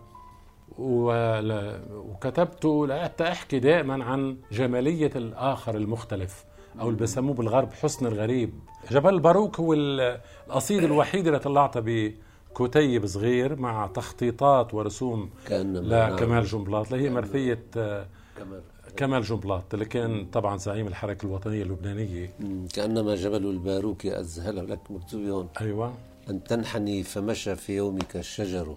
ولا- 0.77 1.79
وكتبته 1.91 2.87
لحتى 2.87 3.23
أحكي 3.23 3.59
دائما 3.59 4.03
عن 4.03 4.37
جمالية 4.51 5.11
الآخر 5.15 5.75
المختلف 5.75 6.45
أو 6.79 6.89
اللي 6.89 6.99
بسموه 6.99 7.33
بالغرب 7.35 7.73
حسن 7.73 8.05
الغريب. 8.05 8.53
جبل 8.91 9.13
الباروك 9.13 9.59
هو 9.59 9.73
القصيده 9.73 10.85
الوحيده 10.85 11.27
اللي 11.27 11.39
طلعتها 11.39 11.83
بكتيب 11.85 13.05
صغير 13.05 13.55
مع 13.55 13.87
تخطيطات 13.87 14.73
ورسوم 14.73 15.29
لكمال 15.51 16.45
جنبلاط 16.45 16.93
اللي 16.93 17.05
هي 17.05 17.09
مرثيه 17.09 17.63
آه، 17.77 18.05
كمال. 18.37 18.61
كمال 18.97 19.23
جنبلاط 19.23 19.73
اللي 19.73 19.85
كان 19.85 20.25
طبعا 20.25 20.57
زعيم 20.57 20.87
الحركة 20.87 21.25
الوطنية 21.25 21.63
اللبنانية. 21.63 22.33
كأنما 22.73 23.15
جبل 23.15 23.45
الباروك 23.45 24.05
اذهل 24.05 24.69
لك 24.69 24.91
مكتوب 24.91 25.21
هون 25.21 25.47
أيوه. 25.61 25.93
أن 26.29 26.43
تنحني 26.43 27.03
فمشى 27.03 27.55
في 27.55 27.75
يومك 27.75 28.15
الشجر. 28.15 28.75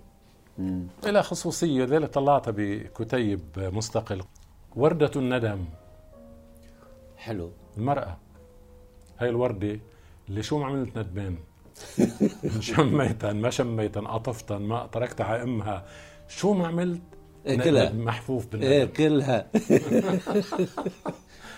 إلى 1.07 1.23
خصوصية 1.23 1.85
ليلة 1.85 2.07
طلعتها 2.07 2.54
بكتيب 2.57 3.40
مستقل. 3.57 4.23
وردة 4.76 5.11
الندم. 5.16 5.64
حلو. 7.16 7.50
المرأة. 7.78 8.16
هاي 9.19 9.28
الوردة 9.28 9.81
اللي 10.28 10.42
شو 10.42 10.59
ما 10.59 10.66
عملت 10.66 10.99
ندمان؟ 10.99 11.37
شميتا 12.61 13.33
ما 13.33 13.50
شميتا 13.50 14.00
قطفتا 14.00 14.59
ما 14.59 14.87
تركتها 14.92 15.26
على 15.26 15.42
أمها. 15.42 15.87
شو 16.28 16.52
ما 16.52 16.66
عملت؟ 16.66 17.00
كلها. 17.46 17.92
محفوف 17.92 18.46
بالندم 18.46 18.70
إيه 18.70 18.84
كلها. 18.84 19.46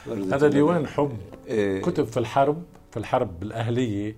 هذا 0.32 0.48
ديوان 0.48 0.86
حب. 0.86 1.18
إيه. 1.48 1.82
كتب 1.82 2.04
في 2.04 2.16
الحرب 2.16 2.62
في 2.90 2.96
الحرب 2.96 3.42
الأهلية 3.42 4.16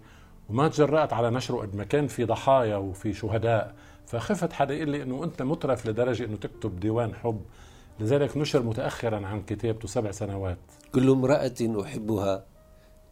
وما 0.48 0.68
تجرأت 0.68 1.12
على 1.12 1.30
نشره 1.30 1.56
قد 1.56 1.74
ما 1.76 1.84
كان 1.84 2.06
في 2.06 2.24
ضحايا 2.24 2.76
وفي 2.76 3.12
شهداء. 3.12 3.74
فخفت 4.06 4.52
حدا 4.52 4.74
يقول 4.74 4.90
لي 4.90 5.02
إنه 5.02 5.24
أنت 5.24 5.42
مترف 5.42 5.86
لدرجة 5.86 6.24
إنه 6.24 6.36
تكتب 6.36 6.80
ديوان 6.80 7.14
حب. 7.14 7.40
لذلك 8.00 8.36
نشر 8.36 8.62
متاخرا 8.62 9.26
عن 9.26 9.42
كتابته 9.42 9.88
سبع 9.88 10.10
سنوات. 10.10 10.58
كل 10.94 11.10
امرأة 11.10 11.82
أحبها 11.82 12.44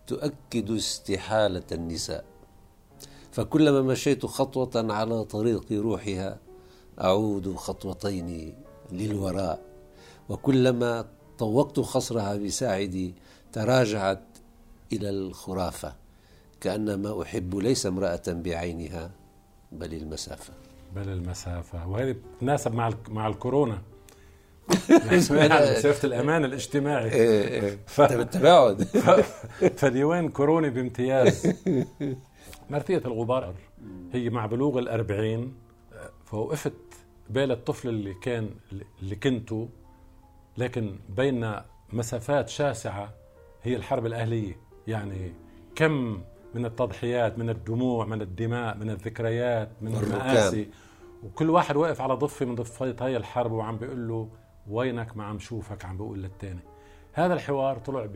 تؤكد 0.06 0.70
استحالة 0.70 1.62
النساء. 1.73 2.25
فكلما 3.32 3.82
مشيت 3.82 4.26
خطوة 4.26 4.92
على 4.92 5.25
طريق 5.25 5.73
روحها 5.73 6.38
أعود 7.01 7.55
خطوتين 7.57 8.55
للوراء. 8.93 9.61
وكلما 10.29 11.05
طوقت 11.39 11.81
خصرها 11.81 12.37
بساعدي 12.37 13.15
تراجعت 13.53 14.23
إلى 14.93 15.11
الخرافة. 15.11 15.95
كانما 16.61 17.23
أحب 17.23 17.55
ليس 17.55 17.87
امرأة 17.87 18.23
بعينها 18.29 19.11
بل 19.73 19.95
المسافة. 19.95 20.53
بل 20.97 21.09
المسافة. 21.09 21.89
وهذه 21.89 22.17
بتناسب 22.37 22.75
مع 22.75 22.91
مع 23.09 23.27
الكورونا. 23.29 23.79
مسافة 25.13 26.07
الأمان 26.07 26.45
الاجتماعي. 26.45 27.13
إيه 27.13 27.49
إيه. 27.49 27.79
ف... 27.87 28.01
بالتباعد 28.01 28.83
فديوان 29.77 30.29
كوروني 30.29 30.71
بامتياز. 30.71 31.53
مرثية 32.71 33.03
الغبار 33.05 33.55
هي 34.13 34.31
مع 34.31 34.47
بلوغ 34.47 34.79
الأربعين. 34.79 35.55
فوقفت 36.35 36.73
بال 37.31 37.53
الطفل 37.53 37.88
اللي 37.88 38.14
كان 38.14 38.50
اللي 39.03 39.17
كنته 39.17 39.69
لكن 40.59 40.99
بين 41.09 41.55
مسافات 41.93 42.49
شاسعة 42.49 43.14
هي 43.62 43.76
الحرب 43.76 44.07
الأهلية. 44.07 44.57
يعني 44.87 45.33
كم 45.75 46.21
من 46.55 46.67
التضحيات 46.67 47.38
من 47.38 47.50
الدموع 47.50 48.05
من 48.05 48.23
الدماء 48.23 48.76
من 48.76 48.91
الذكريات 48.91 49.69
من 49.81 49.97
المآسي. 49.97 50.69
وكل 51.25 51.50
واحد 51.50 51.76
واقف 51.76 52.00
على 52.00 52.14
ضفة 52.14 52.47
من 52.47 52.55
ضفات 52.55 53.03
هاي 53.03 53.17
الحرب 53.17 53.53
وعم 53.53 53.76
بيقول 53.76 54.09
له 54.09 54.29
وينك 54.71 55.17
ما 55.17 55.25
عم 55.25 55.38
شوفك؟ 55.38 55.85
عم 55.85 55.97
بيقول 55.97 56.23
للتاني. 56.23 56.61
هذا 57.12 57.35
الحوار 57.35 57.79
طلع 57.79 58.07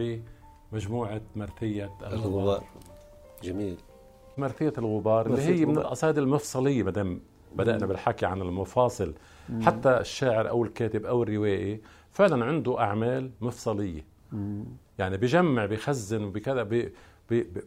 بمجموعة 0.73 1.21
مرثية 1.37 1.90
الغبار. 2.03 2.64
جميل. 3.42 3.77
مرثية 4.38 4.73
الغبار 4.79 5.27
اللي 5.27 5.42
هي 5.42 5.66
من 5.66 5.79
القصائد 5.79 6.19
المفصلية 6.19 6.83
مدام 6.83 7.21
بدأنا 7.57 7.87
بالحكي 7.87 8.27
عن 8.27 8.43
المفاصل 8.43 9.15
مم. 9.49 9.63
حتى 9.63 9.89
الشاعر 10.01 10.49
أو 10.49 10.65
الكاتب 10.65 11.07
أو 11.07 11.23
الروائي 11.23 11.81
فعلا 12.11 12.45
عنده 12.45 12.81
أعمال 12.81 13.31
مفصلية 13.41 14.05
مم. 14.33 14.65
يعني 14.99 15.17
بجمع 15.17 15.67
بخزن 15.67 16.25
وبكذا 16.25 16.63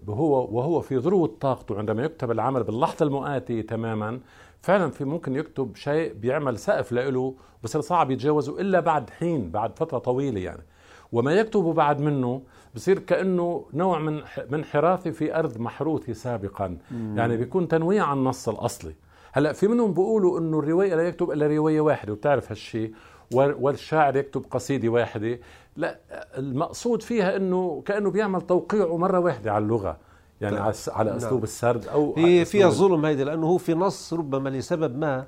هو 0.10 0.48
وهو 0.58 0.82
في 0.82 0.96
ذروة 0.98 1.38
طاقته 1.42 1.78
عندما 1.78 2.04
يكتب 2.04 2.32
العمل 2.32 2.64
باللحظة 2.64 3.06
المؤاتية 3.06 3.62
تماما 3.62 4.20
فعلا 4.62 4.92
في 4.92 5.06
ممكن 5.06 5.36
يكتب 5.36 5.76
شيء 5.76 6.14
بيعمل 6.14 6.60
سقف 6.60 6.92
له 6.92 7.36
بصير 7.64 7.82
صعب 7.82 8.12
يتجاوزه 8.12 8.62
إلا 8.62 8.80
بعد 8.80 9.10
حين 9.10 9.52
بعد 9.52 9.80
فترة 9.80 9.98
طويلة 9.98 10.40
يعني 10.40 10.64
وما 11.12 11.34
يكتبه 11.34 11.74
بعد 11.74 12.02
منه 12.02 12.42
بصير 12.76 13.00
كأنه 13.00 13.66
نوع 13.74 14.00
من 14.00 14.22
من 14.50 14.64
في 15.12 15.36
أرض 15.40 15.58
محروثه 15.58 16.14
سابقا 16.14 16.78
مم. 16.92 17.18
يعني 17.18 17.38
بيكون 17.38 17.68
تنويع 17.68 18.06
عن 18.06 18.18
النص 18.18 18.50
الأصلي 18.50 18.96
هلا 19.34 19.54
في 19.54 19.68
منهم 19.68 19.94
بيقولوا 19.94 20.40
إنه 20.40 20.60
الرواية 20.60 20.96
لا 20.96 21.08
يكتب 21.08 21.32
إلا 21.32 21.48
رواية 21.48 21.82
واحدة 21.82 22.14
وبتعرف 22.14 22.52
هالشيء 22.52 22.94
والشاعر 23.34 24.16
يكتب 24.16 24.46
قصيدة 24.52 24.90
واحدة. 24.90 25.40
لا 25.78 26.00
المقصود 26.38 27.02
فيها 27.02 27.36
إنه 27.36 27.84
كأنه 27.86 28.12
بيعمل 28.12 28.42
توقيعه 28.42 28.98
مره 28.98 29.20
واحدة 29.20 29.52
على 29.52 29.64
اللغة 29.64 29.98
يعني 30.42 30.58
على 30.58 30.74
على 30.88 31.10
نعم. 31.10 31.18
اسلوب 31.18 31.44
السرد 31.44 31.88
أو 31.88 32.14
هي 32.18 32.46
فيها 32.46 32.70
ظلم 32.70 33.06
هيدي 33.06 33.24
لأنه 33.24 33.48
هو 33.48 33.58
في 33.58 33.74
نص 33.74 34.14
ربما 34.14 34.50
لسبب 34.50 34.98
ما 34.98 35.28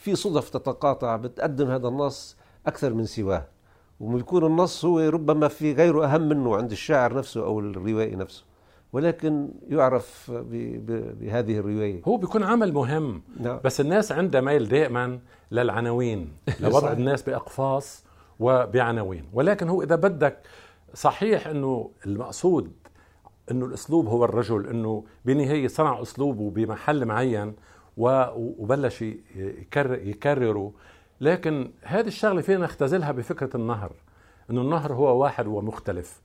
في 0.00 0.14
صدف 0.14 0.50
تتقاطع 0.50 1.16
بتقدم 1.16 1.70
هذا 1.70 1.88
النص 1.88 2.36
أكثر 2.66 2.94
من 2.94 3.04
سواه. 3.04 3.44
وبيكون 4.00 4.44
النص 4.44 4.84
هو 4.84 4.98
ربما 4.98 5.48
في 5.48 5.72
غيره 5.72 6.04
أهم 6.04 6.28
منه 6.28 6.56
عند 6.56 6.70
الشاعر 6.70 7.14
نفسه 7.14 7.44
أو 7.44 7.60
الروائي 7.60 8.16
نفسه. 8.16 8.44
ولكن 8.92 9.48
يعرف 9.68 10.30
بهذه 11.20 11.58
الرواية. 11.58 12.02
هو 12.08 12.16
بيكون 12.16 12.42
عمل 12.42 12.72
مهم. 12.72 13.22
نعم. 13.40 13.60
بس 13.64 13.80
الناس 13.80 14.12
عندها 14.12 14.40
ميل 14.40 14.68
دائما 14.68 15.18
للعناوين 15.50 16.32
لوضع 16.60 16.92
الناس 16.92 17.22
بأقفاص 17.22 18.04
وبعناوين. 18.40 19.24
ولكن 19.32 19.68
هو 19.68 19.82
إذا 19.82 19.96
بدك 19.96 20.38
صحيح 20.94 21.46
أنه 21.46 21.90
المقصود 22.06 22.72
إنه 23.50 23.66
الأسلوب 23.66 24.06
هو 24.06 24.24
الرجل 24.24 24.66
إنه 24.66 25.04
بنهاية 25.24 25.68
صنع 25.68 26.02
أسلوبه 26.02 26.50
بمحل 26.50 27.04
معين 27.04 27.54
وبلش 27.96 29.04
يكرر 29.36 29.94
يكرره. 29.94 30.72
لكن 31.20 31.70
هذه 31.82 32.06
الشغلة 32.06 32.40
فينا 32.40 32.64
نختزلها 32.64 33.12
بفكرة 33.12 33.56
النهر. 33.56 33.92
إنه 34.50 34.60
النهر 34.60 34.92
هو 34.92 35.22
واحد 35.22 35.46
ومختلف. 35.46 36.20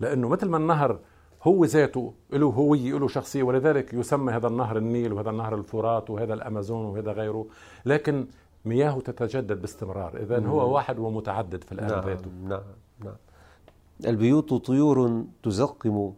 لأنه 0.00 0.28
مثل 0.28 0.48
ما 0.48 0.56
النهر 0.56 0.98
هو 1.44 1.64
ذاته 1.64 2.12
له 2.32 2.46
هوية 2.46 2.98
له 2.98 3.08
شخصية 3.08 3.42
ولذلك 3.42 3.94
يسمى 3.94 4.32
هذا 4.32 4.48
النهر 4.48 4.76
النيل 4.76 5.12
وهذا 5.12 5.30
النهر 5.30 5.54
الفرات 5.54 6.10
وهذا 6.10 6.34
الأمازون 6.34 6.84
وهذا 6.86 7.12
غيره. 7.12 7.46
لكن 7.86 8.26
مياهه 8.64 9.00
تتجدد 9.00 9.60
باستمرار. 9.60 10.16
إذا 10.22 10.46
هو 10.46 10.74
واحد 10.74 10.98
ومتعدد 10.98 11.64
في 11.64 11.72
الآن 11.72 11.88
نعم 11.88 12.04
ذاته. 12.04 12.30
نعم 12.44 12.62
نعم. 13.04 13.14
البيوت 14.06 14.54
طيور 14.54 15.24
تزقم 15.42 16.12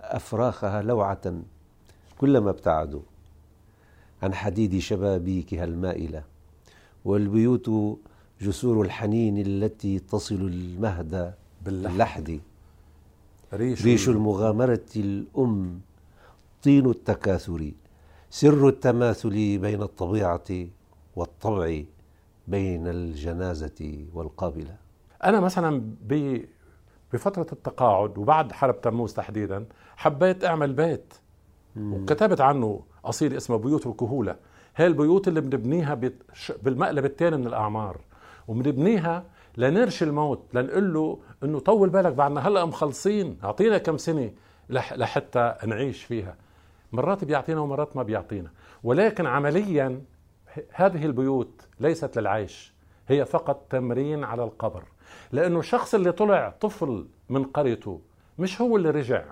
أفراخها 0.00 0.82
لوعة 0.82 1.34
كلما 2.18 2.50
ابتعدوا 2.50 3.00
عن 4.22 4.34
حديد 4.34 4.78
شبابيكها 4.78 5.64
المائلة. 5.64 6.22
والبيوت 7.04 7.70
جسور 8.40 8.82
الحنين 8.82 9.38
التي 9.38 9.98
تصل 9.98 10.34
المهد 10.34 11.34
باللحد. 11.64 12.40
ريش, 13.54 13.84
ريش 13.84 14.08
المغامرة 14.08 14.86
الأم 14.96 15.80
طين 16.62 16.90
التكاثر 16.90 17.72
سر 18.30 18.68
التماثل 18.68 19.58
بين 19.58 19.82
الطبيعة 19.82 20.66
والطبع 21.16 21.82
بين 22.48 22.88
الجنازة 22.88 24.06
والقابلة. 24.14 24.76
أنا 25.24 25.40
مثلا 25.40 25.82
بفترة 27.12 27.46
التقاعد 27.52 28.18
وبعد 28.18 28.52
حرب 28.52 28.80
تموز 28.80 29.12
تحديدا 29.12 29.66
حبيت 29.96 30.44
أعمل 30.44 30.72
بيت. 30.72 31.14
وكتبت 31.76 32.40
عنه 32.40 32.80
قصيدة 33.02 33.36
اسمها 33.36 33.58
بيوت 33.58 33.86
الكهولة. 33.86 34.36
هي 34.76 34.86
البيوت 34.86 35.28
اللي 35.28 35.40
بنبنيها 35.40 36.00
بالمقلب 36.62 37.04
الثاني 37.04 37.36
من 37.36 37.46
الأعمار. 37.46 38.00
وبنبنيها 38.48 39.24
لنرشي 39.56 40.04
الموت 40.04 40.42
لنقول 40.54 40.94
له 40.94 41.18
إنه 41.44 41.58
طول 41.58 41.88
بالك 41.88 42.12
بعدنا 42.12 42.48
هلأ 42.48 42.64
مخلصين 42.64 43.38
أعطينا 43.44 43.78
كم 43.78 43.96
سنة 43.96 44.30
لحتى 44.70 45.54
نعيش 45.66 46.04
فيها. 46.04 46.36
مرات 46.92 47.24
بيعطينا 47.24 47.60
ومرات 47.60 47.96
ما 47.96 48.02
بيعطينا. 48.02 48.50
ولكن 48.82 49.26
عمليا 49.26 50.02
هذه 50.72 51.06
البيوت 51.06 51.66
ليست 51.80 52.18
للعيش 52.18 52.72
هي 53.08 53.24
فقط 53.24 53.66
تمرين 53.70 54.24
على 54.24 54.44
القبر. 54.44 54.82
لأنه 55.32 55.58
الشخص 55.58 55.94
اللي 55.94 56.12
طلع 56.12 56.54
طفل 56.60 57.06
من 57.28 57.44
قريته 57.44 58.00
مش 58.38 58.60
هو 58.60 58.76
اللي 58.76 58.90
رجع. 58.90 59.24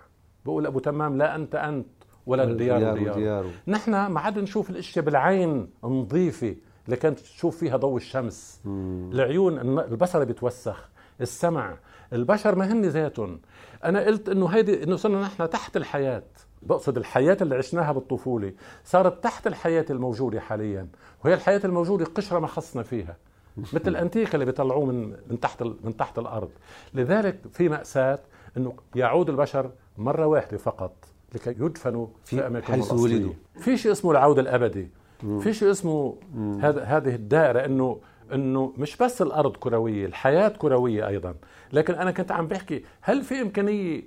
بقول 0.45 0.67
أبو 0.67 0.79
تمام 0.79 1.19
لا 1.19 1.37
أنت 1.37 1.55
أنت 1.55 1.87
ولا 2.27 2.43
الديار 2.45 2.79
ديار, 2.99 3.15
ديار. 3.15 3.47
نحن 3.69 4.07
ما 4.07 4.21
عاد 4.21 4.39
نشوف 4.39 4.71
الاشياء 4.71 5.05
بالعين 5.05 5.71
نظيفة. 5.85 6.57
اللي 6.91 7.01
كانت 7.01 7.19
تشوف 7.19 7.57
فيها 7.57 7.77
ضوء 7.77 7.97
الشمس. 7.97 8.61
مم. 8.65 9.11
العيون 9.13 9.59
البصر 9.79 10.25
بيتوسخ 10.25 10.89
السمع. 11.21 11.77
البشر 12.13 12.55
ما 12.55 12.73
هن 12.73 12.85
ذاتهم. 12.85 13.41
أنا 13.85 14.01
قلت 14.01 14.29
إنه 14.29 14.47
هيدي 14.47 14.83
إنه 14.85 14.97
صرنا 14.97 15.23
نحن 15.23 15.51
تحت 15.51 15.77
الحياة. 15.77 16.23
بقصد 16.63 16.97
الحياة 16.97 17.37
اللي 17.41 17.57
عشناها 17.57 17.93
بالطفولة. 17.93 18.53
صارت 18.85 19.25
تحت 19.25 19.47
الحياة 19.47 19.85
الموجودة 19.91 20.41
حاليا. 20.41 20.89
وهي 21.25 21.35
الحياة 21.35 21.61
الموجودة 21.65 22.05
قشرة 22.05 22.39
ما 22.39 22.47
خصنا 22.47 22.83
فيها. 22.83 23.17
مثل 23.75 23.89
الانتيكا 23.89 24.35
اللي 24.35 24.45
بيطلعوه 24.45 24.85
من 24.85 25.17
من 25.31 25.41
تحت 25.41 25.63
من 25.63 25.97
تحت 25.97 26.19
الأرض. 26.19 26.51
لذلك 26.95 27.39
في 27.53 27.69
مأساة 27.69 28.19
إنه 28.57 28.75
يعود 28.95 29.29
البشر 29.29 29.71
مرة 29.99 30.27
واحدة 30.27 30.57
فقط 30.57 30.93
لكي 31.35 31.51
يدفنوا 31.51 32.07
في, 32.25 32.37
في 32.37 32.47
اماكنهم 32.47 32.83
حيث 32.83 32.93
ولدوا. 32.93 33.33
في 33.61 33.77
شيء 33.77 33.93
اسمه 33.93 34.11
العود 34.11 34.39
الأبدي. 34.39 35.00
في 35.41 35.53
شيء 35.53 35.71
اسمه 35.71 36.17
هذا 36.61 36.85
هذه 36.85 37.15
الدائرة 37.15 37.65
انه 37.65 38.01
إنه 38.33 38.73
مش 38.79 38.97
بس 38.97 39.23
الأرض 39.23 39.57
كروية 39.57 40.07
الحياة 40.07 40.49
كروية 40.49 41.07
أيضا. 41.07 41.35
لكن 41.73 41.95
أنا 41.95 42.11
كنت 42.11 42.33
عم 42.33 42.47
بحكي 42.47 42.85
هل 43.01 43.23
في 43.23 43.41
إمكانية 43.41 44.03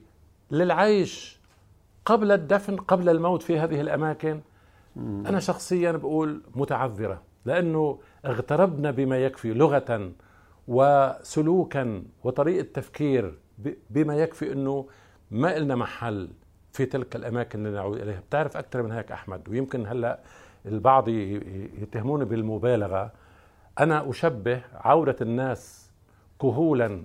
للعيش 0.52 1.40
قبل 2.06 2.32
الدفن 2.32 2.76
قبل 2.76 3.10
الموت 3.10 3.42
في 3.44 3.60
هذه 3.60 3.82
الأماكن؟ 3.82 4.42
أنا 4.98 5.40
شخصيا 5.40 5.92
بقول 5.92 6.42
متعذرة 6.56 7.22
لأنه 7.46 8.00
اغتربنا 8.26 8.92
بما 8.92 9.18
يكفي 9.18 9.54
لغة 9.54 10.12
وسلوكا 10.68 12.04
وطريقة 12.24 12.68
تفكير 12.74 13.38
بما 13.90 14.16
يكفي 14.16 14.52
إنه 14.52 14.88
ما 15.32 15.60
لنا 15.60 15.76
محل 15.76 16.30
في 16.72 16.86
تلك 16.86 17.16
الأماكن 17.16 17.66
اللي 17.66 17.78
نعود 17.78 17.98
إليها. 18.02 18.20
بتعرف 18.20 18.58
أكثر 18.58 18.84
من 18.84 18.92
هيك 18.92 19.12
أحمد؟ 19.12 19.50
ويمكن 19.50 19.88
هلأ 19.88 20.20
البعض 20.66 21.08
يتهموني 21.82 22.26
بالمبالغة. 22.26 23.12
أنا 23.80 24.10
أشبه 24.10 24.62
عوده 24.74 25.16
الناس 25.22 25.90
كهولا 26.42 27.04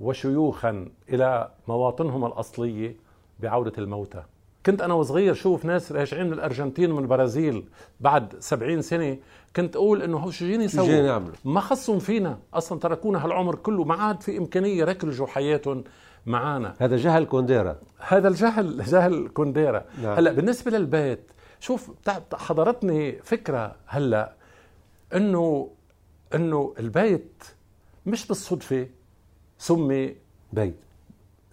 وشيوخا 0.00 0.88
إلى 1.08 1.50
مواطنهم 1.68 2.24
الاصليه 2.24 2.96
بعوده 3.40 3.72
الموتى. 3.78 4.22
كنت 4.66 4.82
أنا 4.82 4.94
وصغير 4.94 5.34
شوف 5.34 5.64
ناس 5.64 5.92
راجعين 5.92 6.26
من 6.26 6.32
الارجنتين 6.32 6.92
ومن 6.92 7.02
البرازيل 7.02 7.64
بعد 8.00 8.34
سبعين 8.38 8.82
سنة 8.82 9.16
كنت 9.56 9.76
أقول 9.76 10.02
إنه 10.02 10.16
هو 10.16 10.30
شو 10.30 10.44
جايين 10.44 10.60
يسووا؟ 10.60 11.20
ما 11.44 11.60
خصهم 11.60 11.98
فينا. 11.98 12.38
أصلا 12.54 12.78
تركونا 12.78 13.24
هالعمر 13.24 13.54
كله 13.54 13.84
ما 13.84 13.94
عاد 13.94 14.22
في 14.22 14.38
إمكانية 14.38 14.78
يركلجوا 14.78 15.26
حياتهم 15.26 15.84
معانا. 16.26 16.74
هذا 16.78 16.96
جهل 16.96 17.24
كونديرا. 17.24 17.76
هذا 17.98 18.28
الجهل 18.28 18.84
جهل 18.84 19.28
كونديرا. 19.28 19.84
نعم. 20.02 20.16
هلأ 20.16 20.32
بالنسبة 20.32 20.70
للبيت 20.70 21.30
شوف 21.60 21.90
حضرتني 22.34 23.12
فكرة 23.22 23.76
هلأ 23.86 24.32
إنه 25.14 25.70
إنه 26.34 26.74
البيت 26.78 27.44
مش 28.06 28.26
بالصدفة 28.26 28.86
سمي 29.58 30.16
بيت. 30.52 30.76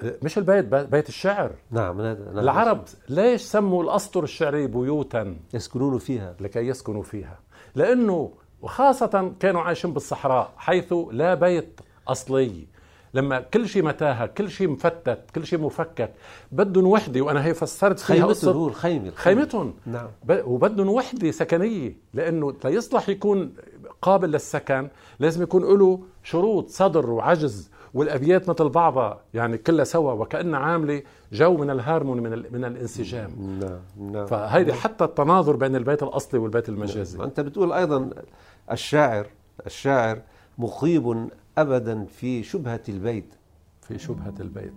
مش 0.04 0.38
البيت 0.38 0.66
بيت 0.66 1.10
الشعر. 1.10 1.52
نعم, 1.72 2.02
نعم. 2.02 2.40
العرب 2.40 2.84
ليش 3.10 3.42
سموا 3.42 3.84
الأسطر 3.84 4.24
الشعري 4.24 4.68
بيوتا؟ 4.68 5.38
يسكنون 5.54 5.98
فيها. 5.98 6.36
لكي 6.40 6.60
يسكنوا 6.68 7.04
فيها. 7.04 7.40
لأنه 7.76 8.32
وخاصة 8.62 9.34
كانوا 9.40 9.62
عايشين 9.62 9.94
بالصحراء 9.94 10.54
حيث 10.58 10.94
لا 11.12 11.34
بيت 11.36 11.80
أصلي. 12.08 12.68
لما 13.16 13.40
كل 13.40 13.70
شيء 13.70 13.84
متاهة 13.84 14.26
كل 14.26 14.50
شيء 14.50 14.70
مفتت 14.70 15.20
كل 15.36 15.46
شيء 15.46 15.60
مفكك 15.60 16.14
بدهم 16.52 16.88
وحده 16.88 17.22
وأنا 17.22 17.46
هي 17.46 17.54
فسرت 17.54 18.00
فيها 18.00 18.16
خيمتهم 18.16 18.56
هو 18.56 18.68
الخيمه 18.68 19.12
خيمتهم. 19.16 19.74
نعم. 19.86 20.08
وبدهم 20.30 20.90
وحده 20.90 21.32
سكنية 21.32 21.98
لأنه 22.14 22.54
ليصلح 22.66 23.10
يكون 23.10 23.54
قابل 24.02 24.32
للسكن 24.32 24.88
لازم 25.20 25.44
يكون 25.44 25.80
له 25.80 26.00
شروط 26.24 26.70
صدر 26.70 27.10
وعجز 27.10 27.70
والأبيات 27.94 28.50
مثل 28.50 28.70
بعضها 28.70 29.20
يعني 29.34 29.58
كلها 29.58 29.86
سوا 29.86 30.12
وكأن 30.12 30.56
عاملة 30.56 31.02
جو 31.32 31.58
من 31.58 31.70
الهارموني 31.70 32.22
من 32.22 32.32
من 32.52 32.66
الانسجام. 32.66 33.60
نعم 33.62 34.12
نعم. 34.12 34.26
فهيدي 34.26 34.74
حتى 34.74 35.04
التناظر 35.04 35.56
بين 35.56 35.76
البيت 35.76 36.04
الأصلي 36.04 36.40
والبيت 36.40 36.70
المجازي. 36.70 37.24
أنت 37.24 37.40
بتقول 37.40 37.74
أيضا 37.74 38.10
الشاعر 38.72 39.28
الشاعر 39.66 40.22
مخيب 40.58 41.30
ابدا 41.58 42.06
في 42.06 42.44
شبهة 42.44 42.84
البيت. 42.90 43.36
في 43.82 44.00
شبهة 44.00 44.34
البيت. 44.40 44.74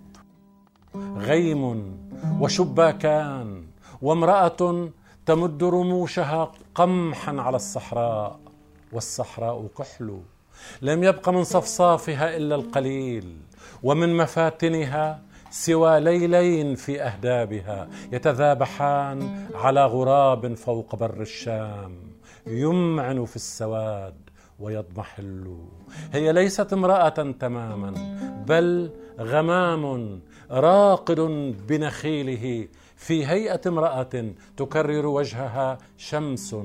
غيم 1.16 1.62
وشباكان 2.40 3.64
وامرأة 4.02 4.90
تمد 5.26 5.64
رموشها 5.64 6.52
قمحا 6.74 7.36
على 7.40 7.56
الصحراء 7.56 8.40
والصحراء 8.92 9.66
كحل. 9.78 10.20
لم 10.82 11.04
يبق 11.04 11.28
من 11.28 11.44
صفصافها 11.44 12.36
إلا 12.36 12.54
القليل 12.54 13.36
ومن 13.82 14.16
مفاتنها 14.16 15.22
سوى 15.50 16.00
ليلين 16.00 16.74
في 16.74 17.02
أهدابها 17.02 17.88
يتذابحان 18.12 19.48
على 19.54 19.86
غراب 19.86 20.54
فوق 20.54 20.96
بر 20.96 21.20
الشام 21.20 21.92
يمعن 22.46 23.24
في 23.24 23.36
السواد. 23.36 24.27
ويضمحل. 24.59 25.57
هي 26.12 26.33
ليست 26.33 26.73
امرأة 26.73 27.33
تماما 27.40 27.94
بل 28.49 28.90
غمام 29.21 30.21
راقد 30.51 31.21
بنخيله. 31.68 32.68
في 32.97 33.27
هيئة 33.27 33.61
امرأة 33.66 34.33
تكرر 34.57 35.07
وجهها 35.07 35.79
شمس 35.97 36.57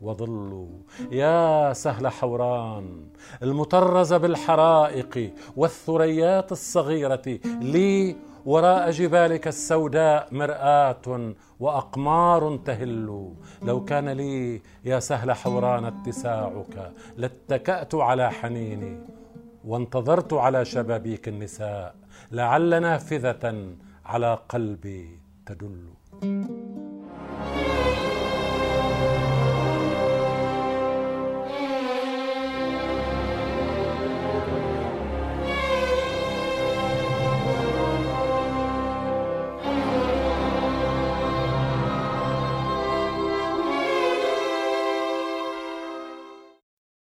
وظل. 0.00 0.68
يا 1.10 1.72
سهل 1.72 2.08
حوران 2.08 3.06
المطرزة 3.42 4.16
بالحرائق 4.16 5.32
والثريات 5.56 6.52
الصغيرة 6.52 7.38
لي 7.60 8.16
وراء 8.46 8.90
جبالك 8.90 9.48
السوداء 9.48 10.28
مرآة 10.32 11.34
وأقمار 11.60 12.56
تهل. 12.56 13.32
لو 13.62 13.84
كان 13.84 14.08
لي 14.08 14.62
يا 14.84 15.00
سهل 15.00 15.32
حوران 15.32 15.84
اتساعك 15.84 16.92
لاتكأت 17.16 17.94
على 17.94 18.30
حنيني 18.30 18.98
وانتظرت 19.64 20.32
على 20.32 20.64
شبابيك 20.64 21.28
النساء 21.28 21.94
لعل 22.32 22.82
نافذة 22.82 23.44
على 24.06 24.38
قلبي 24.48 25.18
تدل. 25.46 26.81